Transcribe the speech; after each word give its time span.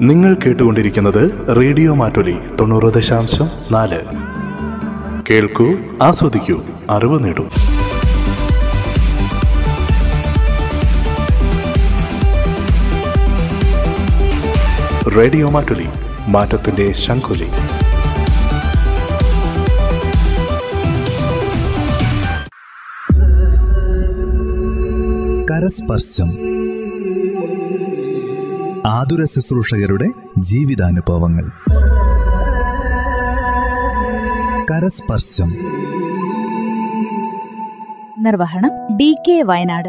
നിങ്ങൾ 0.00 0.34
കേട്ടുകൊണ്ടിരിക്കുന്നത് 0.34 1.56
റേഡിയോ 1.56 1.94
മാറ്റൊലി 1.94 2.36
തൊണ്ണൂറ് 2.60 2.94
ദശാംശം 2.94 3.48
നാല്. 3.70 4.00
കേൾക്കൂ 5.30 5.74
ആസ്വദിക്കൂ 6.02 6.62
അറിവ് 6.90 7.24
നേടൂ. 7.24 7.48
റേഡിയോ 15.16 15.50
മാറ്റൊലി 15.50 15.86
മാറ്റത്തിന്റെ 16.28 16.92
ശംഖുലി. 16.92 17.46
കരസ്പർശം 25.50 26.53
ആതുര 28.86 29.24
ശുശ്രൂഷകരുടെ 29.24 30.08
ജീവിതാനുഭവങ്ങൾ. 30.38 31.50
കരസ്പർശം. 34.70 35.48
നിർവഹണം 38.18 38.96
ഡി 38.96 39.16
കെ 39.28 39.42
വയനാട്. 39.42 39.88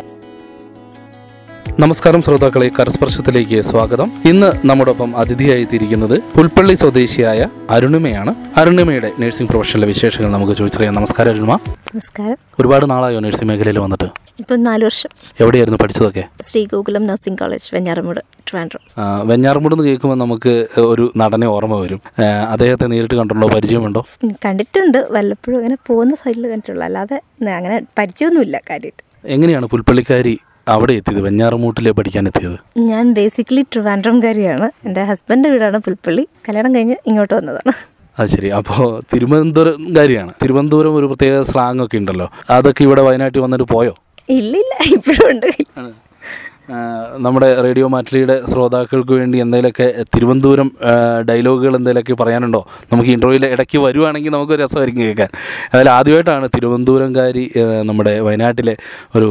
നമസ്കാരം 1.79 2.21
ശ്രോതാക്കളെ 2.21 2.71
കരസ്പർശത്തിലേക്ക് 2.79 3.61
സ്വാഗതം. 3.61 4.11
ഇന്ന് 4.25 4.51
നമ്മോടൊപ്പം 4.65 5.17
അതിഥിയായി 5.17 5.67
തിരിക്കുന്നത് 5.73 6.19
പുൽപ്പള്ളി 6.19 6.73
സ്വദേശിയായ 6.73 7.47
അരുണിമയാണ്. 7.69 8.35
അരുണിമയുടെ 8.57 9.11
നഴ്സിംഗ് 9.19 9.49
പ്രൊഫഷനിലെ 9.49 9.87
വിശേഷങ്ങൾ 9.87 10.31
നമുക്ക് 10.31 10.53
ചോദിച്ചറിയാം. 10.53 10.93
നമസ്കാരം 10.93 11.29
അരുണിമ. 11.29 11.59
നമസ്കാരം. 11.95 12.37
ഒരുപാട് 12.59 12.89
നാളായോ 12.89 13.19
നഴ്സിംഗ് 13.19 13.45
മേഖലയിൽ 13.45 13.79
വന്നിട്ട്? 13.79 14.07
ഇപ്പം 14.39 14.63
നാല് 14.63 14.83
വർഷം. 14.85 15.09
എവിടെയായിരുന്നു 15.39 15.77
പഠിച്ചതൊക്കെ? 15.81 16.23
Sree Gokulam 16.43 17.07
nursing 17.07 17.39
college 17.39 17.75
Venjaramoodu 17.75 18.19
Trivandrum. 18.19 18.81
Venjaramoodu 19.27 19.73
എന്ന് 19.73 19.87
കേൾക്കുമ്പോൾ 19.87 20.15
നമുക്ക് 20.15 20.67
ഒരു 20.77 21.11
നടനെ 21.17 21.47
ഓർമ്മ 21.47 21.79
വരും. 21.79 22.01
അദ്ദേഹത്തെ 22.49 22.85
നേരിട്ട് 22.85 23.15
കണ്ടിട്ടുണ്ടോ? 23.15 23.55
പരിചയമുണ്ടോ? 23.55 24.05
കണ്ടിട്ടുണ്ട്. 24.45 25.07
വല്ലപ്പോഴും 25.11 25.57
അങ്ങനെ 25.57 25.77
പോകുന്ന 25.87 26.15
സൈഡിൽ 26.15 26.47
കണ്ടിട്ടുള്ളൂ. 26.47 26.83
അല്ലാതെ 26.83 27.21
അങ്ങനെ 27.55 27.81
പരിചയമൊന്നുമില്ല 27.97 28.61
കാര്യമായിട്ട് 28.69 29.03
എങ്ങനെയാണ് 29.25 29.65
പുൽപ്പള്ളിക്കാരി 29.65 30.39
അവിടെ 30.67 30.93
എത്തിയത്? 30.93 31.21
വെഞ്ഞാറമൂട്ടിലെ 31.21 31.91
പഠിക്കാൻ 31.91 32.27
എത്തിയത്? 32.27 32.57
ഞാൻ 32.77 33.13
ബേസിക്കലി 33.13 33.65
ട്രിവാൻഡ്രംകാരിയാണ്. 33.73 34.71
എന്റെ 34.85 35.03
ഹസ്ബൻഡ് 35.03 35.47
വീടാണ് 35.47 35.77
പുൽപ്പള്ളി. 35.77 36.27
കല്യാണം 36.49 36.75
കഴിഞ്ഞ് 36.75 36.95
ഇങ്ങോട്ട് 37.07 37.33
വന്നതാണ്. 37.33 37.94
അത് 38.19 38.29
ശരി. 38.33 38.49
അപ്പോൾ 38.59 38.81
തിരുവനന്തപുരം 39.13 39.95
കാര്യമാണ് 39.97 40.33
തിരുവനന്തപുരം 40.43 40.95
ഒരു 40.99 41.05
പ്രത്യേക 41.11 41.41
സ്ലാങ് 41.51 41.83
ഒക്കെ 41.85 41.97
ഉണ്ടല്ലോ. 42.01 42.27
അതൊക്കെ 42.49 42.83
ഇവിടെ 42.87 43.01
വയനാട്ടിൽ 43.07 43.41
വന്നിട്ട് 43.45 43.67
പോയോ? 43.75 43.93
ഇല്ലില്ല 44.39 44.73
ഇപ്പോഴും 44.95 45.25
ഉണ്ട്. 45.31 45.49
നമ്മുടെ 47.25 47.47
റേഡിയോ 47.63 47.87
മാറ്റിലിയുടെ 47.93 48.35
ശ്രോതാക്കൾക്ക് 48.51 49.13
വേണ്ടി 49.17 49.37
എന്തെങ്കിലുമൊക്കെ 49.43 49.87
തിരുവനന്തപുരം 50.13 50.69
ഡയലോഗുകൾ 51.29 51.73
എന്തെങ്കിലുമൊക്കെ 51.79 52.15
പറയാനുണ്ടോ? 52.21 52.61
നമുക്ക് 52.91 53.09
ഇന്റർവ്യൂവിൽ 53.15 53.45
ഇടയ്ക്ക് 53.55 53.79
വരുവാണെങ്കിൽ 53.83 54.33
നമുക്ക് 54.35 54.55
രസമായിരിക്കും 54.61 55.03
കേൾക്കാൻ. 55.03 55.29
അതിൽ 55.73 55.89
ആദ്യമായിട്ടാണ് 55.89 56.47
തിരുവനന്തപുരംകാരി 56.55 57.43
നമ്മുടെ 57.89 58.13
വയനാട്ടിലെ 58.27 58.75
ഒരു 59.15 59.29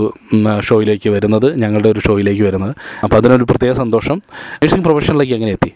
ഷോയിലേക്ക് 0.69 1.11
വരുന്നത്. 1.17 1.49
ഞങ്ങളുടെ 1.63 1.91
ഒരു 1.95 2.03
ഷോയിലേക്ക് 2.07 2.43
വരുന്നത്. 2.43 2.75
അപ്പോൾ 3.05 3.17
അതിനൊരു 3.17 3.49
പ്രത്യേക 3.51 3.75
സന്തോഷം. 3.83 4.21
നഴ്സിംഗ് 4.63 4.85
പ്രൊഫഷനിലേക്ക് 4.85 5.35
എങ്ങനെ 5.39 5.53
എത്തി? 5.59 5.73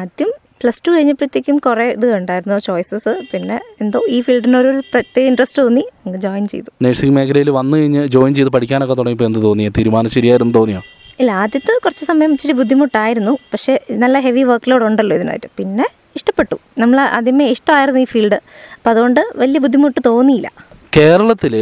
ആദ്യം 0.00 0.32
പ്ലസ് 0.60 0.82
ടു 0.84 0.90
കഴിഞ്ഞപ്പോഴത്തേക്കും 0.92 1.56
കുറേ 1.64 1.84
ഇത് 1.96 2.06
ഉണ്ടായിരുന്നു 2.18 2.56
ചോയ്സസ്. 2.66 3.12
പിന്നെ 3.32 3.56
എന്തോ 3.82 3.98
ഈ 4.14 4.18
ഫീൽഡിനൊരു 4.26 4.70
പ്രത്യേക 4.92 5.24
ഇൻട്രസ്റ്റ് 5.30 5.60
തോന്നി 5.62 5.84
ജോയിൻ 6.24 6.44
ചെയ്തു. 6.52 6.70
നഴ്സിംഗ് 6.84 7.14
മേഖലയിൽ 7.16 7.50
വന്നു 7.58 7.74
കഴിഞ്ഞ് 7.80 8.02
ജോയിൻ 8.14 8.32
ചെയ്ത് 8.38 8.50
പഠിക്കാനൊക്കെ 8.54 8.94
തുടങ്ങിയപ്പോൾ 9.00 9.28
എന്ത് 9.30 9.40
തോന്നിയോ? 9.48 9.70
തീരുമാനം 9.78 10.10
ശരിയായിരുന്നു 10.16 10.54
തോന്നിയോ? 10.58 10.80
ഇല്ല 11.20 11.30
ആദ്യത്തെ 11.42 11.74
കുറച്ച് 11.84 12.04
സമയം 12.10 12.32
ഇച്ചിരി 12.36 12.54
ബുദ്ധിമുട്ടായിരുന്നു. 12.60 13.34
പക്ഷേ 13.52 13.74
നല്ല 14.04 14.16
ഹെവി 14.26 14.42
വർക്ക് 14.50 14.70
ലോഡ് 14.70 14.84
ഉണ്ടല്ലോ 14.88 15.16
ഇതിനായിട്ട്. 15.18 15.50
പിന്നെ 15.58 15.86
ഇഷ്ടപ്പെട്ടു. 16.18 16.56
നമ്മൾ 16.82 16.98
ആദ്യമേ 17.16 17.46
ഇഷ്ടമായിരുന്നു 17.54 18.00
ഈ 18.04 18.08
ഫീൽഡ് 18.12 18.38
അപ്പോൾ 18.76 18.90
അതുകൊണ്ട് 18.94 19.22
വലിയ 19.42 19.58
ബുദ്ധിമുട്ട് 19.64 20.00
തോന്നിയില്ല. 20.10 20.48
കേരളത്തിൽ 20.94 21.54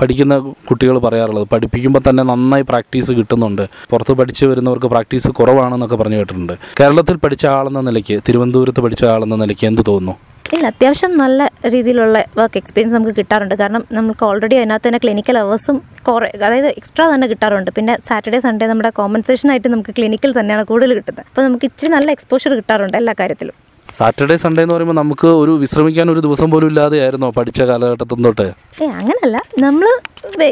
പഠിക്കുന്ന 0.00 0.34
കുട്ടികൾ 0.68 0.96
പറയാറുള്ളത് 1.04 1.46
പഠിപ്പിക്കുമ്പോൾ 1.52 2.02
തന്നെ 2.08 2.22
നന്നായി 2.30 2.64
പ്രാക്ടീസ് 2.70 3.12
കിട്ടുന്നുണ്ട്. 3.18 3.64
പുറത്ത് 3.90 4.12
പഠിച്ചു 4.20 4.46
വരുന്നവർക്ക് 4.50 4.88
പ്രാക്ടീസ് 4.94 5.28
കുറവാണെന്നൊക്കെ 5.38 5.96
പറഞ്ഞു 6.00 6.18
കേട്ടിട്ടുണ്ട്. 6.20 6.54
കേരളത്തിൽ 6.80 7.16
പഠിച്ച 7.24 7.46
ആളെന്ന 7.58 7.80
നിലയ്ക്ക് 7.88 8.16
തിരുവനന്തപുരത്ത് 8.28 8.80
പഠിച്ച 8.86 9.04
ആളെന്ന 9.04 9.36
നിലയ്ക്ക് 9.42 9.66
എന്ത് 9.70 9.82
തോന്നുന്നു? 9.90 10.14
ഇല്ല 10.56 10.66
അത്യാവശ്യം 10.72 11.12
നല്ല 11.22 11.48
രീതിയിലുള്ള 11.74 12.18
വർക്ക് 12.38 12.58
എക്സ്പീരിയൻസ് 12.60 12.96
നമുക്ക് 12.96 13.14
കിട്ടാറുണ്ട്. 13.18 13.54
കാരണം 13.62 13.82
നമുക്ക് 13.98 14.22
ഓൾറെഡി 14.28 14.56
അതിനകത്ത് 14.60 14.88
തന്നെ 14.88 15.00
ക്ലിനിക്കൽ 15.04 15.38
അവേഴ്സും 15.42 15.78
കുറേ 16.08 16.28
അതായത് 16.46 16.68
എക്സ്ട്രാ 16.80 17.06
തന്നെ 17.14 17.26
കിട്ടാറുണ്ട്. 17.32 17.70
പിന്നെ 17.78 17.96
സാറ്റർഡേ 18.08 18.40
സൺഡേ 18.46 18.66
നമ്മുടെ 18.72 18.90
കോമ്പൻസേഷൻ 19.00 19.50
ആയിട്ട് 19.54 19.68
നമുക്ക് 19.76 19.94
ക്ലിനിക്കൽ 19.98 20.32
തന്നെയാണ് 20.40 20.64
കൂടുതൽ 20.72 20.94
കിട്ടുന്നത്. 20.98 21.24
അപ്പോൾ 21.30 21.44
നമുക്ക് 21.48 21.68
ഇച്ചിരി 21.70 21.90
നല്ല 21.96 22.10
എക്സ്പോഷർ 22.18 22.54
കിട്ടാറുണ്ട് 22.60 22.98
എല്ലാ 23.02 23.14
കാര്യത്തിലും. 23.22 23.56
സാറ്റർഡേ 23.96 24.36
സൺഡേ 24.42 24.62
എന്ന് 24.64 24.74
പറയുമ്പോൾ 24.74 24.96
നമുക്ക് 25.00 25.28
ഒരു 25.42 25.52
വിശ്രമിക്കാൻ 25.62 26.06
ഒരു 26.14 26.20
ദിവസം 26.26 26.48
പോലും 26.52 26.68
ഇല്ലാതെയായിരുന്നോ 26.70 27.28
പഠിച്ച 27.38 27.60
കാലഘട്ടത്തിൽ 27.70 28.22
തൊട്ട്? 28.26 28.46
ഏ 28.82 28.86
അങ്ങനല്ല. 29.00 29.36
നമ്മൾ 29.66 29.88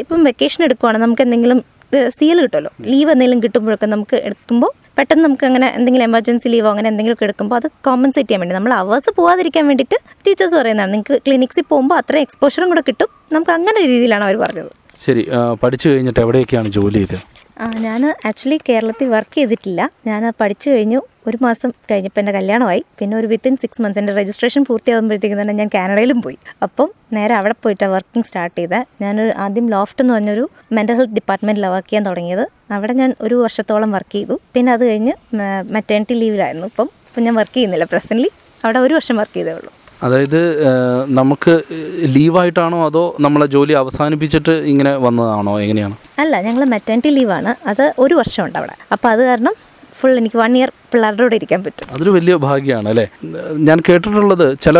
ഇപ്പം 0.03 0.23
വെക്കേഷൻ 0.29 0.61
എടുക്കുവാണ്. 0.67 0.97
നമുക്ക് 1.05 1.23
എന്തെങ്കിലും 1.27 1.59
സീൽ 2.17 2.37
കിട്ടുമല്ലോ. 2.43 2.71
ലീവ് 2.91 3.09
എന്തെങ്കിലും 3.13 3.41
കിട്ടുമ്പോഴൊക്കെ 3.43 3.87
നമുക്ക് 3.93 4.17
എടുക്കുമ്പോൾ 4.29 4.71
പെട്ടെന്ന് 4.97 5.23
നമുക്ക് 5.25 5.45
അങ്ങനെ 5.49 5.67
എന്തെങ്കിലും 5.77 6.05
എമർജൻസി 6.09 6.47
ലീവോ 6.53 6.69
അങ്ങനെ 6.73 6.87
എന്തെങ്കിലും 6.91 7.23
എടുക്കുമ്പോൾ 7.27 7.57
അത് 7.59 7.67
കോമ്പൻസേറ്റ് 7.87 8.27
ചെയ്യാൻ 8.29 8.41
വേണ്ടി. 8.43 8.55
നമ്മൾ 8.57 8.73
അവേഴ്സ് 8.81 9.11
പോകാതിരിക്കാൻ 9.19 9.65
വേണ്ടിയിട്ട് 9.69 9.97
ടീച്ചേഴ്സ് 10.25 10.55
പറയുന്നതാണ്. 10.59 10.91
നിങ്ങൾക്ക് 10.93 11.17
ക്ലിനിക്സിൽ 11.27 11.65
പോകുമ്പോൾ 11.71 11.97
അത്രയും 12.01 12.25
എക്സ്പോഷറും 12.27 12.69
കൂടെ 12.73 12.83
കിട്ടും. 12.89 13.09
നമുക്ക് 13.35 13.53
അങ്ങനെ 13.57 13.79
രീതിയിലാണ് 13.91 14.25
അവർ 14.29 14.37
പറഞ്ഞത്. 14.45 14.71
ശരി 15.05 15.23
പഠിച്ചു 15.63 15.87
കഴിഞ്ഞിട്ട് 15.89 16.19
എവിടെയൊക്കെയാണ് 16.25 16.69
ജോലി 16.77 16.99
ചെയ്തത്? 17.01 17.19
ഞാൻ 17.61 18.01
ആക്ച്വലി 18.29 18.59
കേരളത്തിൽ 18.69 19.07
വർക്ക് 19.09 19.35
ചെയ്തിട്ടില്ല. 19.35 19.89
ഞാൻ 20.07 20.33
പഠിച്ചു 20.41 20.69
കഴിഞ്ഞു. 20.69 20.99
ഒരു 21.27 21.37
മാസം 21.41 21.69
കഴിഞ്ഞപ്പോൾ 21.91 22.21
എന്റെ 22.21 22.31
കല്യാണമായി. 22.31 22.85
പിന്നെ 22.99 23.17
ഒരു 23.17 23.27
വിത്തിൻ 23.27 23.57
സിക്സ് 23.61 23.81
മന്ത്സ് 23.81 23.99
എന്റെ 23.99 24.13
രജിസ്ട്രേഷൻ 24.13 24.63
പൂർത്തിയാകുമ്പോഴത്തേക്കും 24.63 25.41
തന്നെ 25.41 25.53
ഞാൻ 25.53 25.69
കാനഡയിലും 25.73 26.21
പോയി. 26.21 26.37
അപ്പം 26.65 26.89
നേരെ 27.13 27.33
അവിടെ 27.33 27.55
പോയിട്ടാണ് 27.63 27.91
വർക്കിംഗ് 27.91 28.27
സ്റ്റാർട്ട് 28.27 28.57
ചെയ്തത് 28.59 28.85
ഞാൻ 29.01 29.21
ആദ്യം 29.45 29.69
ലോഫ്റ്റ് 29.69 30.03
എന്ന് 30.03 30.13
പറഞ്ഞൊരു 30.13 30.49
മെന്റൽ 30.71 30.95
ഹെൽത്ത് 30.95 31.13
ഡിപ്പാർട്ട്മെന്റിലാണ് 31.13 31.73
വർക്ക് 31.73 31.89
ചെയ്യാൻ 31.89 32.05
തുടങ്ങിയത്. 32.09 32.45
അവിടെ 32.71 32.93
ഞാൻ 32.93 33.13
ഒരു 33.21 33.35
വർഷത്തോളം 33.35 33.91
വർക്ക് 33.97 34.13
ചെയ്തു. 34.17 34.39
പിന്നെ 34.53 34.71
അത് 34.73 34.85
കഴിഞ്ഞ് 34.89 35.15
മെറ്റേണിറ്റി 35.77 36.13
ലീവിലായിരുന്നു 36.13 36.67
ഇപ്പം 36.67 36.89
ഇപ്പം 37.09 37.23
ഞാൻ 37.23 37.35
വർക്ക് 37.35 37.53
ചെയ്യുന്നില്ല 37.53 37.87
പ്രസന്റ്ലി 37.95 38.29
അവിടെ 38.65 38.79
ഒരു 38.79 38.93
വർഷം 38.93 39.15
വർക്ക് 39.15 39.37
ചെയ്തേ 39.37 39.51
ഉള്ളൂ. 39.51 39.71
അതായത് 40.03 40.41
നമുക്ക് 41.19 41.53
ലീവായിട്ടാണോ 42.15 42.79
അതോ 42.85 43.03
നമ്മളെ 43.19 43.45
ജോലി 43.55 43.73
അവസാനിപ്പിച്ചിട്ട് 43.73 44.53
ഇങ്ങനെ 44.71 44.91
വന്നതാണോ? 45.05 45.53
എങ്ങനെയാണ്? 45.59 45.95
അല്ല 46.19 46.41
ഞങ്ങൾ 46.41 46.63
മെറ്റേണിറ്റി 46.73 47.09
ലീവാണ് 47.09 47.53
അത് 47.71 47.85
ഒരു 47.99 48.15
വർഷമുണ്ട് 48.15 48.57
അവിടെ. 48.59 48.75
അപ്പോൾ 48.91 49.09
അത് 49.09 49.23
കാരണം 49.29 49.55
ഫുൾ 49.99 50.15
എനിക്ക് 50.17 50.37
വൺ 50.37 50.57
ഇയർ 50.57 50.71
പിള്ളേരുടെ 50.91 51.23
കൂടെ 51.23 51.35
ഇരിക്കാൻ 51.39 51.59
പറ്റും. 51.65 51.87
അതൊരു 51.95 52.11
വലിയ 52.17 52.35
ഭാഗ്യമാണ് 52.47 52.87
അല്ലേ? 52.91 53.05
ഞാൻ 53.67 53.77
കേട്ടിട്ടുള്ളത് 53.87 54.45
ചില 54.65 54.77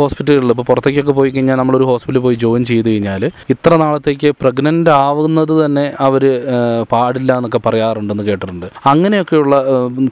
ഹോസ്പിറ്റലുകളിൽ 0.00 0.52
ഇപ്പോൾ 0.54 0.66
പുറത്തേക്കൊക്കെ 0.70 1.14
പോയി 1.18 1.30
കഴിഞ്ഞാൽ 1.34 1.58
നമ്മളൊരു 1.60 1.86
ഹോസ്പിറ്റലിൽ 1.90 2.22
പോയി 2.26 2.36
ജോയിൻ 2.44 2.62
ചെയ്ത് 2.70 2.88
കഴിഞ്ഞാൽ 2.90 3.22
ഇത്ര 3.54 3.72
നാളത്തേക്ക് 3.82 4.30
പ്രഗ്നന്റ് 4.42 4.90
ആവുന്നത് 5.06 5.52
തന്നെ 5.64 5.84
അവർ 6.06 6.24
പാടില്ല 6.92 7.30
എന്നൊക്കെ 7.40 7.60
പറയാറുണ്ടെന്ന് 7.66 8.24
കേട്ടിട്ടുണ്ട്. 8.30 8.66
അങ്ങനെയൊക്കെയുള്ള 8.92 9.56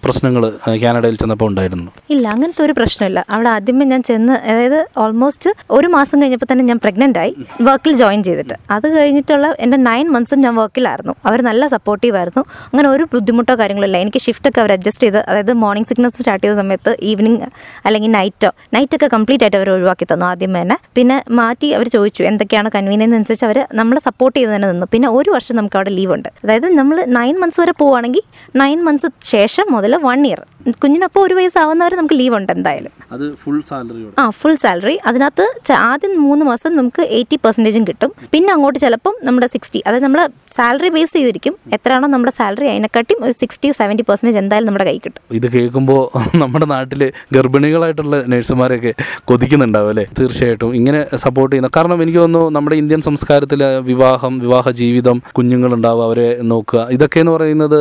പ്രശ്നങ്ങൾ 0.07 0.45
കാനഡയിൽ 0.85 1.19
ചെന്നപ്പോൾ 1.23 1.49
ഉണ്ടായിരുന്നു. 1.53 1.89
ഇല്ല 2.15 2.25
അങ്ങനത്തെ 2.35 2.63
ഒരു 2.67 2.77
പ്രശ്നമില്ല. 2.81 3.21
അവിടെ 3.35 3.51
ആദ്യമേ 3.57 3.87
ഞാൻ 3.93 4.03
ചെന്ന് 4.11 4.35
അതായത് 4.53 4.79
ഓൾമോസ്റ്റ് 5.05 5.53
ഒരു 5.79 5.91
മാസം 5.97 6.17
കഴിഞ്ഞപ്പോൾ 6.23 6.51
തന്നെ 6.53 6.67
ഞാൻ 6.71 6.81
പ്രഗ്നന്റ് 6.85 7.19
ആയി 7.25 7.35
വർക്കിൽ 7.69 7.95
ജോയിൻ 8.03 8.23
ചെയ്തിട്ട്. 8.29 8.57
അത് 8.77 8.87
കഴിഞ്ഞിട്ടുള്ള 8.97 9.49
എന്റെ 9.67 9.81
നയൻ 9.89 10.07
മന്ത്സും 10.17 10.41
ഞാൻ 10.47 10.55
വർക്കിലായിരുന്നു 10.63 11.15
അവർ 11.29 11.41
നല്ല 11.51 11.67
സപ്പോർട്ടീവ് 11.77 12.17
ആയിരുന്നു. 12.23 12.45
അങ്ങനെ 12.73 12.89
ഒരു 12.95 13.05
ബുദ്ധിമുട്ടോ 13.15 13.55
കാര്യങ്ങളോ 13.63 13.89
ഇല്ല. 13.91 13.99
എനിക്ക് 14.05 14.23
ഷിഫ്റ്റൊക്കെ 14.27 14.61
അവർ 14.65 14.73
അഡ്ജസ്റ്റ് 14.79 15.05
ചെയ്ത് 15.07 15.21
അതായത് 15.35 15.53
മോർണിംഗ് 15.65 15.89
സിക്നസ് 15.91 16.17
സ്റ്റാർട്ട് 16.21 16.45
ചെയ്ത 16.45 16.57
സമയത്ത് 16.63 16.93
ഈവനിങ് 17.11 17.41
അല്ലെങ്കിൽ 17.87 18.13
നൈറ്റോ 18.17 18.51
നൈറ്റൊക്കെ 18.77 19.09
കംപ്ലീറ്റ് 19.17 19.45
ആയിട്ട് 19.47 19.59
അവർ 19.61 19.69
ഒഴിവാക്കി 19.75 20.07
തന്നു 20.13 20.27
ആദ്യം 20.31 20.53
തന്നെ. 20.59 20.77
പിന്നെ 20.99 21.17
മാറ്റി 21.41 21.69
അവർ 21.79 21.87
ചോദിച്ചു 21.97 22.23
എന്തൊക്കെയാണ് 22.31 22.69
കൺവീനിയൻസ് 22.77 23.17
അനുസരിച്ച് 23.19 23.47
അവർ 23.49 23.61
നമ്മളെ 23.81 24.01
സപ്പോർട്ട് 24.09 24.37
ചെയ്ത് 24.39 24.53
തന്നെ 24.55 24.69
നിന്നു. 24.73 24.89
പിന്നെ 24.95 25.11
ഒരു 25.19 25.31
വർഷം 25.37 25.55
നമുക്ക് 25.61 25.79
അവിടെ 25.81 25.93
ലീവ് 25.99 26.13
ഉണ്ട്. 26.17 26.29
അതായത് 26.45 26.69
നമ്മൾ 26.81 26.97
നയൻ 27.19 27.37
മന്ത്സ് 27.43 27.61
വരെ 27.63 27.75
പോവുകയാണെങ്കിൽ 27.83 28.25
നയൻ 28.63 28.81
മന്ത്സ് 28.89 29.11
ശേഷം 29.35 29.67
മുതൽ 29.77 29.95
വൺ 30.09 30.21
ഇയർ 30.31 30.43
കുഞ്ഞിനൊപ്പം 30.83 31.21
ഒരു 31.27 31.35
വയസ്സാവുന്നവരെ 31.39 31.95
നമുക്ക് 31.99 32.17
ലീവ് 32.21 32.35
ഉണ്ട് 32.39 32.51
എന്തായാലും. 32.57 32.93
അത് 33.15 33.25
ഫുൾ 33.43 33.59
സാലറി 33.71 34.03
ആ 34.21 34.23
ഫുൾ 34.41 34.55
സാലറി 34.63 34.97
അതിനകത്ത് 35.09 35.73
ആദ്യം 35.89 36.13
മൂന്ന് 36.27 36.45
മാസം 36.51 36.71
നമുക്ക് 36.79 37.03
എയ്റ്റി 37.19 37.37
പെർസെന്റേജും 37.45 37.85
കിട്ടും. 37.89 38.11
പിന്നെ 38.33 38.51
അങ്ങോട്ട് 38.55 38.79
ചിലപ്പം 38.85 39.15
നമ്മുടെ 39.27 39.49
സിക്സ്റ്റി 39.55 39.81
അതായത് 39.87 40.07
നമ്മൾ 40.07 40.21
സാലറി 40.57 40.91
ബേസ് 40.95 41.13
ചെയ്തിരിക്കും. 41.17 41.55
എത്രയാണോ 41.77 42.09
നമ്മുടെ 42.15 42.33
സാലറി 42.39 42.67
അതിനെക്കാട്ടിയും 42.73 43.21
ഒരു 43.27 43.35
സിക്സ്റ്റി 43.43 43.69
സെവന്റി 43.81 44.05
പെർസെന്റേജ് 44.09 44.39
എന്തായാലും 44.43 44.69
നമ്മുടെ 44.69 44.87
കൈ 44.91 44.97
കിട്ടും. 45.07 45.23
ഇത് 45.31 45.47
കേൾക്കുമ്പോൾ 45.55 46.01
നമ്മുടെ 46.43 46.67
നാട്ടിൽ 46.67 47.03
ഗർഭിണികളായിട്ടുള്ള 47.33 48.17
നഴ്സുമാരെയൊക്കെ 48.33 48.93
കൊതിക്കുന്നുണ്ടാവും 49.25 49.89
അല്ലേ? 49.89 50.05
തീർച്ചയായിട്ടും. 50.21 50.75
ഇങ്ങനെ 50.75 51.01
സപ്പോർട്ട് 51.25 51.53
ചെയ്യുന്ന 51.53 51.71
കാരണം 51.77 52.03
എനിക്ക് 52.03 52.19
തോന്നുന്നു 52.19 52.51
നമ്മുടെ 52.57 52.77
ഇന്ത്യൻ 52.77 53.01
സംസ്കാരത്തിൽ 53.01 53.61
വിവാഹം 53.91 54.39
വിവാഹ 54.39 54.71
ജീവിതം 54.81 55.17
കുഞ്ഞുങ്ങളുണ്ടാവുക 55.39 56.05
അവരെ 56.05 56.29
നോക്കുക 56.53 56.87
ഇതൊക്കെ 56.97 57.21
എന്ന് 57.21 57.33
പറയുന്നത് 57.33 57.79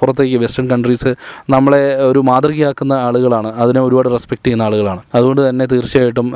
പുറത്തേക്ക് 0.00 0.36
വെസ്റ്റേൺ 0.44 0.68
കൺട്രീസ് 0.72 1.12
നമ്മളെ 1.50 1.82
ഒരു 2.10 2.18
മാതൃകയാക്കുന്ന 2.30 2.92
ആളുകളാണ്. 3.06 3.52
അതിനെ 3.62 3.80
ഒരുപാട് 3.80 4.08
റെസ്പെക്ട് 4.16 4.44
ചെയ്യുന്ന 4.46 4.62
ആളുകളാണ്. 4.68 5.02
അതുകൊണ്ട് 5.14 5.48
തന്നെ 5.48 5.66
തീർച്ചയായിട്ടും 5.72 6.28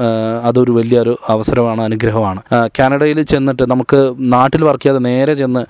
അതൊരു 0.51 0.73
വലിയൊരു 0.79 1.19
അവസരമാണ് 1.35 1.83
അനുഗ്രഹമാണ്. 1.89 2.41
കാനഡയിൽ 2.79 3.21
ചെന്നിട്ട് 3.33 3.65
നമുക്ക് 3.73 4.01
നാട്ടിൽ 4.35 4.65
വർക്ക് 4.69 4.83
ചെയ്യാതെ 4.83 5.03
നേരെ 5.11 5.35
ചെന്ന് 5.43 5.63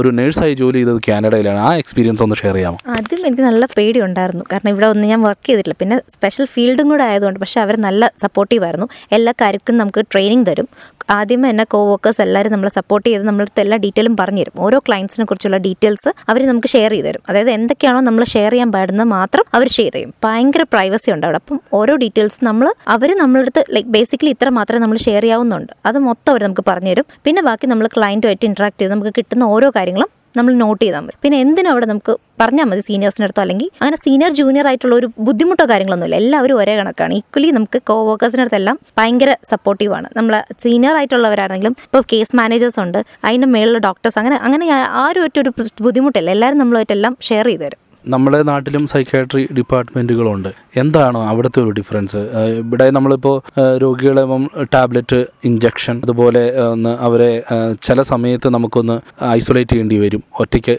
ഒരു 0.00 0.08
നേഴ്സായി 0.20 0.54
ജോലി 0.62 0.78
ചെയ്തത് 0.78 1.00
കാനഡയിലാണ്. 1.08 1.58
ആ 1.68 1.76
എക്സ്പീരിയൻസ് 1.82 2.22
ഒന്ന് 2.22 2.36
ഷെയർ 2.42 2.54
ചെയ്യാമോ? 2.54 2.78
ആദ്യം 2.96 3.26
എനിക്ക് 3.26 3.42
നല്ല 3.42 3.64
പേടിയുണ്ടായിരുന്നു. 3.76 4.33
കാരണം 4.52 4.70
ഇവിടെ 4.74 4.86
ഒന്നും 4.86 5.08
ഞാൻ 5.08 5.20
വർക്ക് 5.22 5.46
ചെയ്തിട്ടില്ല. 5.46 5.76
പിന്നെ 5.82 5.96
സ്പെഷ്യൽ 6.14 6.46
ഫീൽഡും 6.54 6.88
കൂടെ 6.92 7.04
ആയതുകൊണ്ട് 7.04 7.40
പക്ഷേ 7.40 7.60
അവർ 7.60 7.76
നല്ല 7.86 8.10
സപ്പോർട്ടീവ് 8.24 8.64
ആയിരുന്നു. 8.68 8.88
എല്ലാ 9.12 9.32
കാര്യത്തിനും 9.42 9.78
നമുക്ക് 9.82 10.00
ട്രെയിനിങ് 10.12 10.46
തരും. 10.50 10.68
ആദ്യമേ 11.10 11.48
എന്നെ 11.52 11.64
കോ 11.72 11.78
വർക്കേഴ്സ് 11.90 12.20
എല്ലാവരും 12.24 12.52
നമ്മളെ 12.52 12.72
സപ്പോർട്ട് 12.76 13.06
ചെയ്ത് 13.08 13.24
നമ്മളടുത്ത് 13.28 13.60
എല്ലാ 13.64 13.76
ഡീറ്റെയിലും 13.84 14.14
പറഞ്ഞു 14.20 14.42
തരും 14.42 14.60
ഓരോ 14.66 14.78
ക്ലയൻസിനെ 14.86 15.24
കുറിച്ചുള്ള 15.30 15.58
ഡീറ്റെയിൽസ് 15.66 16.10
അവർ 16.30 16.40
നമുക്ക് 16.50 16.68
ഷെയർ 16.74 16.92
ചെയ്ത് 16.94 17.08
തരും 17.08 17.22
അതായത് 17.28 17.50
എന്തൊക്കെയാണോ 17.50 18.00
നമ്മൾ 18.00 18.24
ഷെയർ 18.34 18.52
ചെയ്യാൻ 18.54 18.70
പാടുന്നത് 18.76 19.08
മാത്രം 19.08 19.44
അവർ 19.56 19.68
ഷെയർ 19.76 19.92
ചെയ്യും. 19.92 20.12
ഭയങ്കര 20.24 20.62
പ്രൈവസി 20.74 21.10
ഉണ്ട് 21.16 21.26
അവിടെ. 21.26 21.40
അപ്പം 21.42 21.60
ഓരോ 21.80 21.94
ഡീറ്റെയിൽസ് 22.04 22.40
നമ്മൾ 22.44 22.66
അവർ 22.96 23.10
നമ്മളടുത്ത് 23.22 23.64
ലൈക്ക് 23.76 23.88
ബേസിക്കലി 23.88 24.30
ഇത്ര 24.36 24.48
മാത്രമേ 24.58 24.82
നമ്മൾ 24.84 24.98
ഷെയർ 25.06 25.22
ചെയ്യാവുന്നുണ്ട് 25.22 25.72
അത് 25.90 25.98
മൊത്തം 26.08 26.32
അവർ 26.32 26.42
നമുക്ക് 26.48 26.64
പറഞ്ഞു 26.70 26.92
തരും 26.92 27.06
പിന്നെ 27.26 27.42
ബാക്കി 27.48 27.66
നമ്മൾ 27.66 27.88
ക്ലയന്റുമായിട്ട് 27.96 28.46
ഇൻട്രാക്ട് 28.50 28.80
ചെയ്ത് 28.80 28.92
നമുക്ക് 28.92 29.12
കിട്ടുന്ന 29.18 29.44
ഓരോ 29.44 29.70
കാര്യങ്ങളും 29.76 30.10
നമ്മൾ 30.36 30.52
നോട്ട് 30.62 30.80
ചെയ്താൽ 30.84 31.02
മതി. 31.06 31.16
പിന്നെ 31.24 31.36
എന്തിനും 31.44 31.70
അവിടെ 31.72 31.86
നമുക്ക് 31.90 32.12
പറഞ്ഞാൽ 32.40 32.66
മതി 32.70 32.82
സീനിയേഴ്സിന്റെ 32.88 33.26
അടുത്തോ? 33.26 33.42
അല്ലെങ്കിൽ 33.44 33.68
അങ്ങനെ 33.80 33.98
സീനിയർ 34.04 34.30
ജൂനിയർ 34.40 34.66
ആയിട്ടുള്ള 34.70 34.94
ഒരു 35.00 35.08
ബുദ്ധിമുട്ടോ 35.26 35.64
കാര്യങ്ങളൊന്നുമില്ല 35.72 36.16
എല്ലാവരും 36.22 36.56
ഒരേ 36.62 36.74
കണക്കാണ്. 36.80 37.14
ഈക്വലി 37.20 37.50
നമുക്ക് 37.50 37.80
കോ 37.90 37.96
വർക്കേഴ്സിന്റെ 38.08 38.44
അടുത്തെല്ലാം 38.46 38.78
ഭയങ്കര 38.98 39.30
സപ്പോർട്ടീവാണ് 39.52 40.08
നമ്മൾ 40.16 40.34
സീനിയർ 40.64 40.96
ആയിട്ടുള്ളവരാണെങ്കിലും 41.00 41.76
ഇപ്പോൾ 41.86 42.04
കേസ് 42.12 42.36
മാനേജേഴ്സ് 42.40 42.80
ഉണ്ട്. 42.84 43.00
അതിന്റെ 43.26 43.50
മേളിലുള്ള 43.54 43.82
ഡോക്ടേഴ്സ് 43.88 44.18
അങ്ങനെ 44.22 44.38
അങ്ങനെ 44.48 44.68
ആരും 45.04 45.24
ഒറ്റ 45.28 45.38
ഒരു 45.44 45.52
ബുദ്ധിമുട്ടില്ല. 45.88 46.30
എല്ലാവരും 46.36 46.60
നമ്മളായിട്ടെല്ലാം 46.64 47.14
ഷെയർ 47.30 47.46
ചെയ്തു 47.50 47.64
തരും. 47.64 47.80
നമ്മുടെ 48.12 48.42
നാട്ടിലും 48.42 48.86
സൈക്കാട്രി 48.86 49.48
ഡിപ്പാർട്ട്മെന്റുകളുണ്ട് 49.56 50.48
എന്താണ് 50.76 51.18
അവിടുത്തെ 51.18 51.60
ഒരു 51.60 51.70
ഡിഫറൻസ് 51.70 52.16
ഇവിടെ 52.62 52.90
നമ്മളിപ്പോൾ 52.90 53.36
രോഗികളെ 53.82 54.24
ടാബ്ലറ്റ് 54.74 55.26
ഇഞ്ചക്ഷൻ 55.44 56.00
അതുപോലെ 56.04 56.42
ഒന്ന് 56.60 56.92
അവരെ 57.06 57.30
ചില 57.82 58.02
സമയത്ത് 58.02 58.48
നമുക്കൊന്ന് 58.48 58.96
ഐസൊലേറ്റ് 59.24 59.70
ചെയ്യേണ്ടി 59.70 59.98
വരും. 59.98 60.22
ഒറ്റയ്ക്ക് 60.40 60.74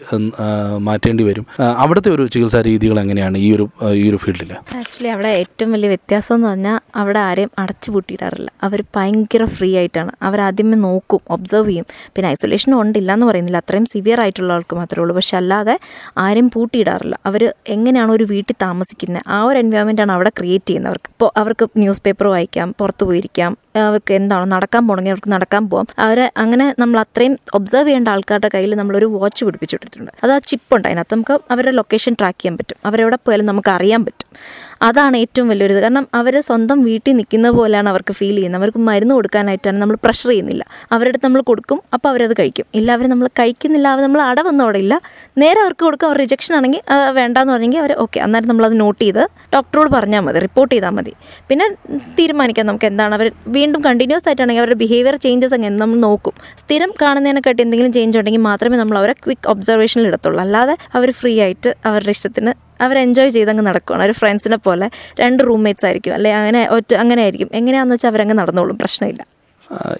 മാറ്റേണ്ടി 0.77 1.24
വരും. 1.24 1.45
അവിടുത്തെ 1.62 2.10
ഒരു 2.10 2.25
ചികിത്സാ 2.25 2.62
രീതികൾ 2.62 3.00
എങ്ങനെയാണ് 3.00 3.38
ഈ 3.38 3.56
ഒരു 3.56 3.68
ഈ 3.94 4.10
ഒരു 4.10 4.18
ഫീൽഡിൽ 4.18 4.51
ആക്ച്വലി 4.54 5.07
അവിടെ 5.07 5.27
ഏറ്റവും 5.27 5.72
വലിയ 5.72 5.88
വ്യത്യാസം 5.88 6.36
എന്ന് 6.36 6.48
പറഞ്ഞാൽ 6.48 6.80
അവിടെ 6.95 7.19
ആരെയും 7.19 7.51
അടച്ചു 7.60 7.92
പൂട്ടിയിടാറില്ല. 7.92 8.51
അവർ 8.63 8.83
ഭയങ്കര 8.95 9.45
ഫ്രീ 9.45 9.75
ആയിട്ടാണ്. 9.77 10.12
അവർ 10.22 10.42
ആദ്യമേ 10.42 10.77
നോക്കും 10.77 11.19
ഒബ്സർവ് 11.30 11.69
ചെയ്യും. 11.69 11.86
പിന്നെ 12.16 12.30
ഐസൊലേഷൻ 12.30 12.75
ഉണ്ടില്ല 12.75 13.13
എന്ന് 13.13 13.25
പറയുന്നില്ല. 13.25 13.57
അത്രയും 13.57 13.86
സിവിയർ 13.86 14.22
ആയിട്ടുള്ള 14.22 14.54
ആൾക്ക് 14.54 14.75
മാത്രമേ 14.75 15.01
ഉള്ളൂ. 15.04 15.16
പക്ഷെ 15.16 15.38
അല്ലാതെ 15.38 15.80
ആരെയും 16.18 16.50
പൂട്ടിയിടാറില്ല. 16.56 17.15
അവർ 17.26 17.44
എങ്ങനെയാണ് 17.68 18.12
ഒരു 18.12 18.24
വീട്ടിൽ 18.24 18.56
താമസിക്കുന്നത് 18.62 19.24
ആ 19.28 19.40
ഒരു 19.44 19.58
എൻവയോൺമെന്റ് 19.58 20.02
ആണ് 20.02 20.12
അവിടെ 20.12 20.32
ക്രിയേറ്റ് 20.38 20.68
ചെയ്യുന്നത് 20.68 20.92
അവർക്ക് 20.92 21.10
ഇപ്പോൾ 21.10 21.32
അവർക്ക് 21.38 21.66
ന്യൂസ് 21.78 22.02
പേപ്പർ 22.02 22.28
വായിക്കാം 22.28 22.70
പുറത്ത് 22.80 23.06
പോയിരിക്കാം 23.06 23.54
അവർക്ക് 23.83 24.13
എന്താണോ 24.19 24.45
നടക്കാൻ 24.56 24.81
പോകണമെങ്കിൽ 24.88 25.13
അവർക്ക് 25.16 25.31
നടക്കാൻ 25.36 25.63
പോകാം 25.72 25.88
അവരെ 26.06 26.25
അങ്ങനെ 26.44 26.66
നമ്മൾ 26.81 26.98
അത്രയും 27.04 27.33
ഒബ്സർവ് 27.60 27.88
ചെയ്യേണ്ട 27.88 28.10
ആൾക്കാരുടെ 28.13 28.50
കയ്യിൽ 28.56 28.75
നമ്മളൊരു 28.81 29.07
വാച്ച് 29.16 29.42
പിടിപ്പിച്ചിട്ടിട്ടുണ്ട് 29.48 30.12
അത് 30.24 30.31
ആ 30.36 30.39
ചിപ്പ് 30.51 30.72
ഉണ്ട് 30.77 30.88
അതിനകത്ത്. 30.89 31.16
നമുക്ക് 31.16 31.36
അവരുടെ 31.56 31.74
ലൊക്കേഷൻ 31.80 32.13
ട്രാക്ക് 32.19 32.39
ചെയ്യാൻ 32.42 32.57
പറ്റും. 32.60 32.77
അവരെവിടെ 32.89 33.18
പോയാലും 33.25 33.48
നമുക്ക് 33.51 33.72
അറിയാൻ 33.77 34.01
പറ്റും. 34.07 34.30
അതാണ് 34.88 35.16
ഏറ്റവും 35.24 35.48
വലിയൊരു 35.51 35.74
ഇത്. 35.75 35.81
കാരണം 35.83 36.06
അവർ 36.19 36.36
സ്വന്തം 36.48 36.77
വീട്ടിൽ 36.88 37.13
നിൽക്കുന്ന 37.19 37.48
പോലെയാണ് 37.57 37.89
അവർക്ക് 37.92 38.13
ഫീൽ 38.19 38.36
ചെയ്യുന്നത്. 38.38 38.62
അവർക്ക് 38.62 38.81
മരുന്ന് 38.89 39.13
കൊടുക്കാനായിട്ടാണ് 39.18 39.77
നമ്മൾ 39.83 39.98
പ്രഷർ 40.06 40.30
ചെയ്യുന്നില്ല. 40.30 40.63
അവരുടെ 40.95 41.19
നമ്മൾ 41.25 41.42
കൊടുക്കും 41.51 41.80
അപ്പോൾ 41.95 42.10
അവരത് 42.12 42.33
കഴിക്കും. 42.39 42.66
ഇല്ല 42.80 42.89
അവർ 42.98 43.06
നമ്മൾ 43.13 43.27
കഴിക്കുന്നില്ല 43.39 43.88
അവർ 43.95 44.04
നമ്മൾ 44.07 44.22
അടവൊന്നും 44.30 44.63
അവിടെ 44.66 44.80
ഇല്ല. 44.86 44.94
നേരെ 45.44 45.60
അവർക്ക് 45.66 45.83
കൊടുക്കും 45.88 46.07
അവർ 46.10 46.18
റിജക്ഷൻ 46.24 46.54
ആണെങ്കിൽ 46.57 46.81
വേണ്ടാന്ന് 47.19 47.54
പറഞ്ഞെങ്കിൽ 47.54 47.81
അവർ 47.83 47.94
ഓക്കെ 48.04 48.19
അന്നേരം 48.25 48.50
നമ്മളത് 48.51 48.75
നോട്ട് 48.83 49.01
ചെയ്ത് 49.06 49.24
ഡോക്ടറോട് 49.56 49.92
പറഞ്ഞാൽ 49.98 50.24
മതി 50.27 50.42
റിപ്പോർട്ട് 50.48 50.74
ചെയ്താൽ 50.75 50.94
മതി. 50.98 51.13
പിന്നെ 51.50 51.68
തീരുമാനിക്കാം 52.19 52.68
നമുക്ക് 52.72 52.89
എന്താണ്. 52.92 53.13
അവർ 53.19 53.30
കണ്ടിന്യൂസ് 53.88 54.30
ആയിട്ടാണെങ്കിൽ 54.30 54.62
അവരുടെ 54.62 54.76
ബിഹേവിയർ 54.76 55.16
ചേഞ്ചസ് 55.16 55.54
അങ്ങനെ 55.54 55.78
നമ്മൾ 55.78 56.00
നോക്കും. 56.00 56.34
സ്ഥിരം 56.60 56.94
കാണുന്നതിനെക്കാട്ടി 57.02 57.62
എന്തെങ്കിലും 57.62 57.94
ചേഞ്ച് 57.94 58.18
ഉണ്ടെങ്കിൽ 58.18 58.42
മാത്രമേ 58.42 58.78
നമ്മൾ 58.78 58.98
അവരെ 58.98 59.14
ക്വിക്ക് 59.14 59.48
ഒബ്സർവേഷനിൽ 59.48 60.08
ഇടത്തുള്ളൂ. 60.08 60.42
അല്ലാതെ 60.42 60.78
അവർ 60.94 61.12
ഫ്രീ 61.12 61.40
ആയിട്ട് 61.40 61.76
അവരുടെ 61.86 62.10
ഇഷ്ടത്തിന് 62.10 62.54
അവർ 62.82 62.98
എൻജോയ് 62.98 63.30
ചെയ്തങ്ങ് 63.30 63.66
നടക്കുകയാണ് 63.66 64.04
ഒരു 64.04 64.12
ഫ്രണ്ട്സിനെ 64.12 64.58
പോലെ 64.58 64.90
രണ്ട് 65.20 65.44
റൂംമേറ്റ്സ് 65.44 65.86
ആയിരിക്കും. 65.86 66.14
അല്ലെ 66.14 66.36
അങ്ങനെ 66.36 66.70
ഒറ്റ 66.70 66.94
അങ്ങനെ 66.94 67.22
ആയിരിക്കും. 67.22 67.50
എങ്ങനെയാണെന്ന് 67.54 67.96
വെച്ചാൽ 67.96 68.10
അവരങ്ങ് 68.10 68.34
നടന്നോളും. 68.34 68.78
പ്രശ്നമില്ല. 68.78 69.35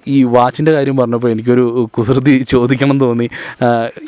ഈ 0.08 0.24
വാച്ചിന്റെ 0.24 0.72
കാര്യം 0.72 0.98
പറഞ്ഞപ്പോൾ 0.98 1.32
എനിക്കൊരു 1.32 1.90
കുസൃതി 1.98 2.46
ചോദിക്കണം 2.50 3.00
തോന്നി. 3.00 3.30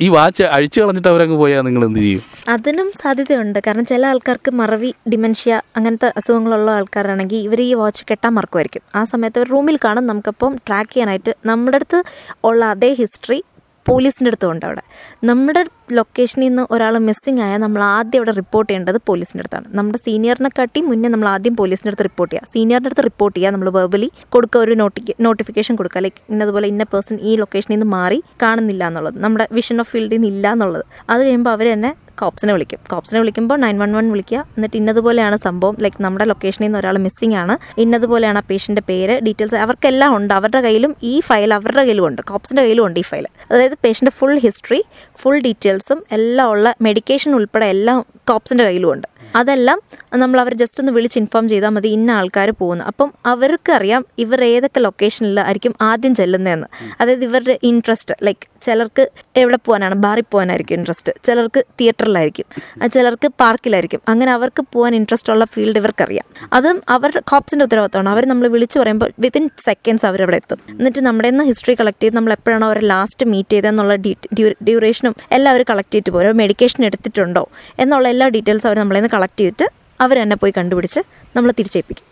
ഈ 0.02 0.08
വാച്ച് 0.08 0.44
അഴിച്ചു 0.44 0.82
കളഞ്ഞിട്ട് 0.82 1.08
അവരങ്ങ് 1.08 1.38
പോയാൽ 1.38 1.62
നിങ്ങൾ 1.62 1.86
എന്ത് 1.86 2.00
ചെയ്യും? 2.00 2.22
അതിനും 2.50 2.92
സാധ്യതയുണ്ട്. 3.02 3.60
കാരണം 3.68 3.86
ചില 3.86 4.08
ആൾക്കാർക്ക് 4.08 4.52
മറവി 4.52 4.94
ഡിമെൻഷ്യ 5.10 5.62
അങ്ങനത്തെ 5.76 6.14
അസുഖങ്ങളുള്ള 6.18 6.72
ആൾക്കാരാണെങ്കിൽ 6.72 7.38
ഇവർ 7.38 7.62
ഈ 7.62 7.74
വാച്ച് 7.74 8.06
കെട്ടാൻ 8.12 8.34
മറക്കുമായിരിക്കും. 8.34 8.82
ആ 8.96 9.04
സമയത്ത് 9.04 9.46
റൂമിൽ 9.52 9.78
കാണും. 9.86 10.08
നമുക്കപ്പം 10.08 10.56
ട്രാക്ക് 10.68 10.94
ചെയ്യാനായിട്ട് 10.94 11.36
നമ്മുടെ 11.46 11.78
അടുത്ത് 11.78 12.04
ഉള്ള 12.44 12.66
അതേ 12.66 12.94
ഹിസ്റ്ററി 12.94 13.44
പോലീസിന്റെ 13.90 14.30
അടുത്തും 14.32 14.52
ഉണ്ട് 14.54 14.66
അവിടെ. 14.68 14.84
നമ്മുടെ 15.30 15.62
ലൊക്കേഷനിൽ 15.98 16.48
നിന്ന് 16.48 16.64
ഒരാൾ 16.76 16.94
മിസ്സിംഗ് 17.08 17.42
ആയാൽ 17.46 17.60
നമ്മൾ 17.66 17.82
ആദ്യം 17.96 18.20
അവിടെ 18.22 18.34
റിപ്പോർട്ട് 18.42 18.70
ചെയ്യേണ്ടത് 18.70 19.00
പോലീസിന്റെ 19.10 19.44
അടുത്താണ്. 19.44 19.68
നമ്മുടെ 19.78 20.00
സീനിയറിനെ 20.06 20.50
കാട്ടി 20.58 20.82
മുന്നേ 20.90 21.10
നമ്മൾ 21.14 21.28
ആദ്യം 21.36 21.56
പോലീസിന്റെ 21.62 21.92
അടുത്ത് 21.92 22.08
റിപ്പോർട്ട് 22.10 22.34
ചെയ്യുക 22.34 22.54
സീനിയറിന്റെ 22.56 22.90
അടുത്ത് 22.92 23.06
റിപ്പോർട്ട് 23.10 23.36
ചെയ്യുക 23.38 23.54
നമ്മൾ 23.56 23.70
വെർബലി 23.80 24.10
കൊടുക്കുക 24.36 24.62
ഒരു 24.66 24.76
നോട്ടി 24.82 25.16
നോട്ടിഫിക്കേഷൻ 25.28 25.76
കൊടുക്കുക. 25.82 26.02
ലൈക്ക് 26.08 26.22
ഇന്നതുപോലെ 26.34 26.68
ഇന്ന 26.74 26.86
പേഴ്സൺ 26.94 27.18
ഈ 27.30 27.34
ലൊക്കേഷനിൽ 27.44 27.76
നിന്ന് 27.76 27.90
മാറി 27.98 28.20
കാണുന്നില്ല 28.46 28.84
എന്നുള്ളത്. 28.92 29.18
നമ്മുടെ 29.26 29.48
വിഷൻ 29.60 29.80
ഓഫ് 29.84 29.92
ഫീൽഡിൽ 29.94 30.18
നിന്ന് 30.18 30.28
ഇല്ല 30.34 30.48
എന്നുള്ളത്. 30.58 30.86
അത് 31.10 31.22
കഴിയുമ്പോൾ 31.22 31.54
അവർ 31.58 31.68
തന്നെ 31.74 31.92
കോപ്സിനെ 32.22 32.54
വിളിക്കും. 32.54 32.80
കോപ്സിനെ 32.92 33.20
വിളിക്കുമ്പോൾ 33.20 33.60
നയൻ 33.60 33.80
വൺ 33.80 33.94
വൺ 33.94 34.12
വിളിക്കുക. 34.12 34.38
എന്നിട്ട് 34.58 34.78
ഇന്നതുപോലെയാണ് 34.78 35.38
സംഭവം. 35.38 35.78
ലൈക്ക് 35.80 36.04
നമ്മുടെ 36.04 36.26
ലൊക്കേഷനിൽ 36.26 36.66
നിന്ന് 36.66 36.80
ഒരാൾ 36.80 36.98
മിസ്സിംഗ് 36.98 37.36
ആണ്. 37.36 37.58
ഇന്നതുപോലെയാണ് 37.78 38.38
ആ 38.38 38.80
പേര് 38.80 39.22
ഡീറ്റെയിൽസ് 39.22 39.56
അവർക്കെല്ലാം 39.56 40.16
ഉണ്ട്. 40.16 40.34
അവരുടെ 40.34 40.62
കയ്യിലും 40.62 40.96
ഈ 41.04 41.20
ഫയൽ 41.20 41.54
അവരുടെ 41.54 41.82
കയ്യിലും 41.82 42.08
ഉണ്ട്. 42.08 42.22
കോപ്സിന്റെ 42.22 42.62
കയ്യിലും 42.62 42.86
ഉണ്ട് 42.86 43.00
ഈ 43.00 43.04
ഫയൽ 43.04 43.28
അതായത് 43.52 43.74
പേഷ്യന്റെ 43.84 44.12
ഫുൾ 44.12 44.38
ഹിസ്റ്ററി 44.38 44.84
ഫുൾ 45.18 45.40
ഡീറ്റെയിൽസും 45.40 46.04
എല്ലാം 46.12 46.50
ഉള്ള 46.50 46.76
മെഡിക്കേഷൻ 46.82 47.36
ഉൾപ്പെടെ 47.36 47.66
എല്ലാം 47.66 48.06
കോപ്സിന്റെ 48.30 48.64
കയ്യിലും 48.64 48.92
ഉണ്ട്. 48.92 49.08
അതെല്ലാം 49.36 49.82
നമ്മൾ 50.16 50.40
അവർ 50.40 50.54
ജസ്റ്റ് 50.54 50.82
ഒന്ന് 50.82 50.92
വിളിച്ച് 50.92 51.20
ഇൻഫോം 51.20 51.50
ചെയ്താൽ 51.50 51.70
മതി. 51.70 51.88
ഇന്ന 51.88 52.12
ആൾക്കാർ 52.12 52.52
പോകുന്നു. 52.52 52.84
അപ്പം 52.84 53.14
അവർക്ക് 53.26 53.72
അറിയാം 53.72 54.06
ഇവർ 54.18 54.44
ഏതൊക്കെ 54.44 54.80
ലൊക്കേഷനിൽ 54.80 55.40
ആയിരിക്കും 55.40 55.76
ആദ്യം 55.82 56.16
ചെല്ലുന്നതെന്ന്. 56.16 56.68
അതായത് 57.02 57.24
ഇവരുടെ 57.24 57.60
ഇൻട്രസ്റ്റ് 57.64 58.16
ലൈക്ക് 58.24 58.48
ചിലർക്ക് 58.62 59.12
എവിടെ 59.36 59.58
പോകാനാണ്? 59.66 59.96
ബാറിൽ 59.96 60.24
പോകാനായിരിക്കും 60.32 60.76
ഇൻട്രസ്റ്റ് 60.76 61.14
ചിലർക്ക് 61.24 61.64
തിയേറ്ററിലായിരിക്കും. 61.82 62.46
ചിലർക്ക് 62.88 63.28
പാർക്കിലായിരിക്കും. 63.40 64.02
അങ്ങനെ 64.08 64.32
അവർക്ക് 64.32 64.66
പോകാൻ 64.74 64.96
ഇൻട്രസ്റ്റ് 64.96 65.34
ഉള്ള 65.34 65.46
ഫീൽഡ് 65.46 65.78
ഇവർക്കറിയാം. 65.78 66.48
അതും 66.54 66.82
അവരുടെ 66.90 67.20
കോപ്സിന്റെ 67.20 67.64
ഉത്തരവാദിത്തമാണ്. 67.66 68.10
അവർ 68.10 68.26
നമ്മൾ 68.26 68.48
വിളിച്ചു 68.48 68.80
പറയുമ്പോൾ 68.80 69.12
വിത്തിൻ 69.20 69.50
സെക്കൻഡ്സ് 69.58 70.06
അവരവിടെ 70.06 70.36
എത്തും. 70.36 70.60
എന്നിട്ട് 70.70 71.00
നമ്മുടെ 71.00 71.30
നിന്ന് 71.30 71.44
ഹിസ്റ്ററി 71.44 71.76
കളക്ട് 71.80 72.04
ചെയ്ത് 72.04 72.16
നമ്മൾ 72.16 72.32
എപ്പോഴാണോ 72.32 72.68
അവരെ 72.68 72.80
ലാസ്റ്റ് 72.80 73.26
മീറ്റ് 73.26 73.50
ചെയ്തതെന്നുള്ള 73.50 73.96
ഡ്യൂറേഷനും 73.96 75.16
എല്ലാം 75.32 75.52
അവർ 75.52 75.64
കളക്ട് 75.70 75.94
ചെയ്തിട്ട് 75.94 76.10
പോകും 76.10 76.38
മെഡിക്കേഷൻ 76.38 76.86
എടുത്തിട്ടുണ്ടോ? 76.86 77.50
എന്നുള്ള 77.80 78.10
എല്ലാ 78.10 78.28
ഡീറ്റെയിൽസ് 78.28 78.68
അവർ 78.68 78.80
നമ്മളെ 78.80 79.00
നിന്ന് 79.00 79.10
കളക്ട് 79.14 79.40
ചെയ്തിട്ട് 79.40 79.87
അവർ 80.04 80.16
തന്നെ 80.22 80.36
പോയി 80.42 80.54
കണ്ടുപിടിച്ച് 80.58 81.02
നമ്മൾ 81.36 81.50
തിരിച്ചേൽപ്പിക്കും. 81.58 82.06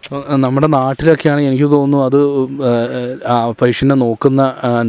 നമ്മുടെ 0.44 0.68
നാട്ടിലൊക്കെയാണ് 0.76 1.42
എനിക്ക് 1.50 1.68
തോന്നുന്നു 1.74 2.00
അത് 2.08 2.18
ആ 3.34 3.36
പേഷ്യനെ 3.60 3.96
നോക്കുന്ന 4.04 4.42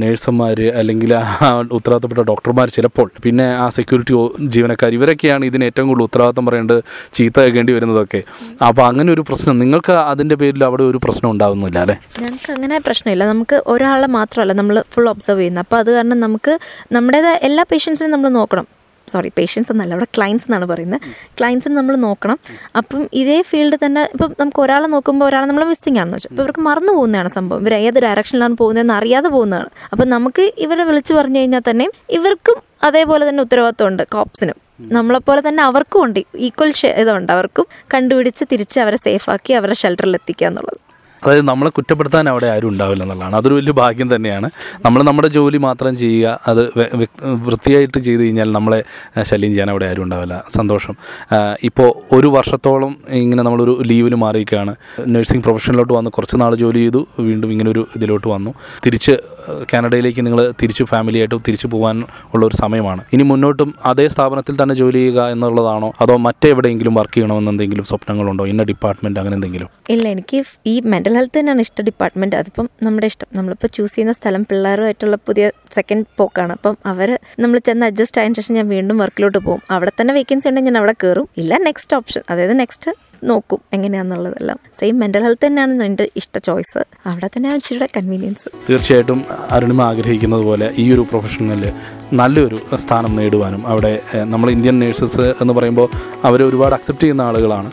നേഴ്സുമാർ 0.02 0.60
അല്ലെങ്കിൽ 0.80 1.12
ആ 1.20 1.48
ഉത്തരവാദിത്തപ്പെട്ട 1.78 2.24
ഡോക്ടർമാർ 2.30 2.66
ചിലപ്പോൾ 2.76 3.08
പിന്നെ 3.24 3.46
ആ 3.62 3.66
സെക്യൂരിറ്റി 3.78 4.14
ജീവനക്കാർ 4.56 4.92
ഇവരൊക്കെയാണ് 4.98 5.44
ഇതിന് 5.50 5.66
ഏറ്റവും 5.70 5.88
കൂടുതൽ 5.90 6.06
ഉത്തരവാദിത്തം 6.08 6.46
പറയേണ്ടത് 6.48 6.80
ചീത്ത 7.18 7.36
കേൾക്കേണ്ടി 7.44 7.74
വരുന്നതൊക്കെ. 7.78 8.20
അപ്പോൾ 8.68 8.84
അങ്ങനെ 8.90 9.10
ഒരു 9.16 9.24
പ്രശ്നം 9.30 9.58
നിങ്ങൾക്ക് 9.64 9.96
അതിന്റെ 10.12 10.38
പേരിൽ 10.42 10.64
അവിടെ 10.68 10.86
ഒരു 10.90 11.00
പ്രശ്നം 11.06 11.28
ഉണ്ടാകുന്നില്ല 11.34 11.78
അല്ലേ? 11.86 11.98
ഞങ്ങൾക്ക് 12.22 12.52
അങ്ങനെ 12.56 12.78
പ്രശ്നമില്ല. 12.88 13.24
നമുക്ക് 13.32 13.58
ഒരാളെ 13.74 14.10
മാത്രമല്ല 14.18 14.54
നമ്മൾ 14.62 14.78
ഫുൾ 14.94 15.08
ഒബ്സർവ് 15.14 15.40
ചെയ്യുന്നത്. 15.40 15.64
അപ്പോൾ 15.66 15.80
അത് 15.82 15.92
കാരണം 15.96 16.20
നമുക്ക് 16.26 16.54
നമ്മുടേതായ 16.98 17.38
എല്ലാ 17.50 17.64
പേഷ്യൻസിനും 17.72 18.14
നമ്മൾ 18.16 18.30
നോക്കണം. 18.40 18.66
സോറി 19.12 19.32
പേഷ്യൻസ് 19.38 19.72
എന്നല്ല 19.72 19.94
അവിടെ 19.96 20.08
ക്ലയൻസ് 20.16 20.44
എന്നാണ് 20.48 20.66
പറയുന്നത്. 20.72 21.00
ക്ലയൻസിന് 21.38 21.76
നമ്മൾ 21.76 21.96
നോക്കണം. 21.96 22.38
അപ്പം 22.76 23.08
ഇതേ 23.12 23.38
ഫീൽഡ് 23.50 23.78
തന്നെ 23.84 24.02
ഇപ്പം 24.12 24.30
നമുക്ക് 24.40 24.60
ഒരാളെ 24.60 24.86
നോക്കുമ്പോൾ 24.86 25.26
ഒരാളെ 25.28 25.46
നമ്മൾ 25.46 25.64
മിസ്സിംഗ് 25.64 25.98
ആണെന്ന് 25.98 26.16
വെച്ചാൽ 26.16 26.30
അപ്പോൾ 26.32 26.42
ഇവർക്ക് 26.42 26.60
മറന്നു 26.60 26.92
പോകുന്നതാണ് 26.92 27.28
സംഭവം. 27.28 27.60
ഇവർ 27.60 27.74
ഏത് 27.74 27.98
ഡയറക്ഷനിലാണ് 28.06 28.56
പോകുന്നതെന്ന് 28.56 28.94
അറിയാതെ 28.94 29.28
പോകുന്നതാണ്. 29.28 29.70
അപ്പം 29.92 30.08
നമുക്ക് 30.08 30.52
ഇവരെ 30.66 30.84
വിളിച്ചു 30.84 31.14
പറഞ്ഞു 31.14 31.38
കഴിഞ്ഞാൽ 31.38 31.64
തന്നെ 31.70 31.88
ഇവർക്കും 32.10 32.56
അതേപോലെ 32.82 33.28
തന്നെ 33.28 33.42
ഉത്തരവാദിത്വമുണ്ട് 33.42 34.02
കോപ്സിനും 34.14 34.58
നമ്മളെപ്പോലെ 34.96 35.40
തന്നെ 35.48 35.62
അവർക്കും 35.62 36.00
ഉണ്ട്. 36.04 36.20
ഈക്വൽ 36.46 36.72
ഇതുണ്ട്. 37.02 37.32
അവർക്കും 37.32 37.66
കണ്ടുപിടിച്ച് 37.94 38.44
തിരിച്ച് 38.52 38.80
അവരെ 38.80 38.96
സേഫാക്കി 38.96 39.52
അവരെ 39.52 39.74
ഷെൽട്ടറിൽ 39.74 40.14
എത്തിക്കുക 40.14 40.46
എന്നുള്ളത്. 40.46 40.80
അതായത് 41.24 41.44
നമ്മളെ 41.48 41.70
കുറ്റപ്പെടുത്താൻ 41.70 42.28
അവിടെ 42.28 42.46
ആരും 42.46 42.68
ഉണ്ടാവില്ല 42.68 43.02
എന്നുള്ളതാണ്. 43.02 43.36
അതൊരു 43.36 43.54
വലിയ 43.54 43.72
ഭാഗ്യം 43.72 44.08
തന്നെയാണ്. 44.14 44.50
നമ്മൾ 44.84 45.02
നമ്മുടെ 45.02 45.28
ജോലി 45.28 45.58
മാത്രം 45.58 45.96
ചെയ്യുക 45.96 46.40
അത് 46.46 46.62
വൃത്തിയായിട്ട് 47.46 47.98
ചെയ്ത് 47.98 48.22
കഴിഞ്ഞാൽ 48.22 48.52
നമ്മളെ 48.52 48.80
ശല്യം 49.22 49.50
ചെയ്യാൻ 49.50 49.70
അവിടെ 49.70 49.86
ആരും 49.86 50.02
ഉണ്ടാവില്ല. 50.02 50.44
സന്തോഷം. 50.48 50.94
ഇപ്പോൾ 51.68 51.90
ഒരു 52.16 52.26
വർഷത്തോളം 52.36 52.96
ഇങ്ങനെ 53.22 53.42
നമ്മളൊരു 53.42 53.74
ലീവിന് 53.86 54.14
മാറിയിരിക്കുകയാണ്. 54.14 54.74
നഴ്സിംഗ് 55.14 55.44
പ്രൊഫഷനിലോട്ട് 55.44 55.92
വന്ന് 55.92 56.10
കുറച്ച് 56.10 56.36
നാൾ 56.40 56.54
ജോലി 56.54 56.78
ചെയ്തു 56.78 57.06
വീണ്ടും 57.20 57.52
ഇങ്ങനെ 57.52 57.70
ഒരു 57.70 57.86
ഇതിലോട്ട് 57.96 58.28
വന്നു. 58.28 58.52
തിരിച്ച് 58.86 59.16
കാനഡയിലേക്ക് 59.72 60.26
നിങ്ങൾ 60.26 60.40
തിരിച്ച് 60.62 60.84
ഫാമിലിയായിട്ട് 60.84 61.34
തിരിച്ചു 61.48 61.66
പോകാൻ 61.66 61.96
ഉള്ള 62.34 62.42
ഒരു 62.46 62.56
സമയമാണ്. 62.56 63.02
ഇനി 63.12 63.22
മുന്നോട്ടും 63.22 63.74
അതേ 63.86 64.08
സ്ഥാപനത്തിൽ 64.08 64.54
തന്നെ 64.62 64.74
ജോലി 64.74 64.98
ചെയ്യുക 64.98 65.28
എന്നുള്ളതാണോ? 65.34 65.92
അതോ 66.00 66.16
മറ്റെവിടെയെങ്കിലും 66.16 66.94
വർക്ക് 66.94 67.14
ചെയ്യണമെന്ന് 67.14 67.50
എന്തെങ്കിലും 67.50 67.84
സ്വപ്നങ്ങളുണ്ടോ? 67.84 68.46
ഇന്ന 68.46 68.62
ഡിപ്പാർട്ട്മെന്റ് 68.62 69.20
അങ്ങനെ 69.20 69.34
എന്തെങ്കിലും? 69.34 69.68
ഇല്ല 69.90 70.06
എനിക്ക് 70.08 70.40
ഈ 70.66 70.74
മെന്റൽ 71.06 71.18
ഹെൽത്ത് 71.18 71.38
തന്നെയാണ് 71.38 71.62
ഇഷ്ട 71.64 71.80
ഡിപ്പാർട്ട്മെന്റ് 71.88 72.36
അതിപ്പം 72.38 72.66
നമ്മുടെ 72.84 73.06
ഇഷ്ടം. 73.10 73.28
നമ്മളിപ്പോൾ 73.38 73.68
ചൂസ് 73.74 73.92
ചെയ്യുന്ന 73.94 74.12
സ്ഥലം 74.18 74.42
പിള്ളേരുമായിട്ടുള്ള 74.50 75.16
പുതിയ 75.26 75.44
സെക്കൻഡ് 75.76 76.06
പോക്കാണ്. 76.18 76.52
അപ്പം 76.58 76.74
അവർ 76.92 77.10
നമ്മൾ 77.42 77.58
ചെന്ന് 77.68 77.84
അഡ്ജസ്റ്റ് 77.90 78.18
ആയതിനു 78.20 78.36
ശേഷം 78.38 78.54
ഞാൻ 78.58 78.66
വീണ്ടും 78.72 78.96
വർക്കിലോട്ട് 79.02 79.38
പോകും. 79.46 79.60
അവിടെ 79.74 79.92
തന്നെ 79.98 80.14
വേക്കൻസി 80.16 80.48
ഉണ്ടെങ്കിൽ 80.50 80.72
ഞാൻ 80.72 80.78
അവിടെ 80.80 80.94
കയറും 81.02 81.28
ഇല്ല 81.42 81.58
നെക്സ്റ്റ് 81.68 81.96
ഓപ്ഷൻ 81.98 82.24
അതായത് 82.30 82.54
നെക്സ്റ്റ് 82.62 82.92
നോക്കും 83.30 83.60
എങ്ങനെയാണെന്നുള്ളതെല്ലാം 83.74 84.58
സെയിം 84.80 84.96
മെന്റൽ 85.02 85.22
ഹെൽത്ത് 85.26 85.44
തന്നെയാണ് 85.46 85.84
എന്റെ 85.90 86.06
ഇഷ്ട 86.20 86.38
ചോയ്സ് 86.48 86.82
അവിടെ 87.10 87.28
തന്നെ 87.36 87.54
ഇച്ചിരി 87.60 87.88
കൺവീനിയൻസ് 87.96 88.48
തീർച്ചയായിട്ടും 88.68 89.22
അരുണിമ 89.56 89.82
ആഗ്രഹിക്കുന്നത് 89.90 90.44
പോലെ 90.50 90.68
ഈ 90.82 90.86
ഒരു 90.96 91.04
പ്രൊഫഷനിൽ 91.12 91.64
നല്ലൊരു 92.20 92.60
സ്ഥാനം 92.84 93.14
നേടുവാനും 93.20 93.62
അവിടെ 93.74 93.94
നമ്മൾ 94.34 94.50
ഇന്ത്യൻ 94.56 94.78
നേഴ്സസ് 94.84 95.26
എന്ന് 95.42 95.54
പറയുമ്പോൾ 95.58 95.88
അവരെ 96.28 96.44
ഒരുപാട് 96.50 96.76
അക്സെപ്റ്റ് 96.78 97.04
ചെയ്യുന്ന 97.04 97.22
ആളുകളാണ്. 97.30 97.70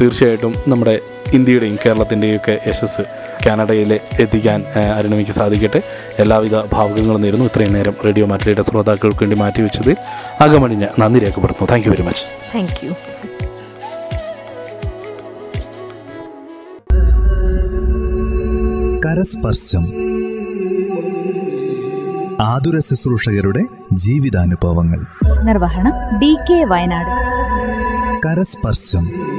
തീർച്ചയായിട്ടും 0.00 0.52
നമ്മുടെ 0.68 0.96
ഇന്ത്യയുടെയും 1.32 1.78
കേരളത്തിന്റെയും 1.86 2.36
ഒക്കെ 2.36 2.58
യശസ് 2.66 3.02
കാനഡയിൽ 3.46 4.00
എത്തിക്കാൻ 4.20 4.64
അരുണമിക്ക് 4.74 4.98
അരുണിമയ്ക്ക് 4.98 5.32
സാധിക്കട്ടെ. 5.32 5.82
എല്ലാവിധ 6.18 6.56
ഭാവുകങ്ങളും 6.56 7.20
നേരുന്നു. 7.20 7.44
ഇത്രയും 7.44 7.72
നേരം 7.72 7.94
റേഡിയോ 8.04 8.26
മാറ്റിയുടെ 8.26 8.62
ശ്രോതാക്കൾക്ക് 8.62 9.18
വേണ്ടി 9.22 9.36
മാറ്റിവെച്ചതിൽ 9.36 9.96
അകമണിഞ്ഞ് 10.40 11.00
നന്ദി 11.00 11.20
രേഖപ്പെടുത്തുന്നു. 11.20 11.70
Thank 11.70 11.86
you 11.86 11.90
very 11.90 12.02
much 12.02 12.24
thank 12.54 12.86
you 12.86 12.92
കരസ്പർശം. 19.06 19.84
ആതുര 22.40 22.78
ശുശ്രൂഷകരുടെ 22.78 23.62
ജീവിതാനുഭവങ്ങൾ. 23.92 25.00
നിർവഹണം 25.44 26.18
ഡി 26.18 26.36
കെ 26.50 26.64
വയനാട്. 26.64 27.12
കരസ്പർശം. 28.28 29.31